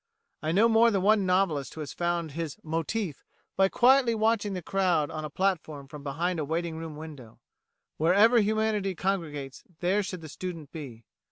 [0.41, 3.23] I know more than one novelist who has found his "motif"
[3.55, 7.39] by quietly watching the crowd on a platform from behind a waiting room window.
[7.97, 11.05] Wherever humanity congregates there should the student be.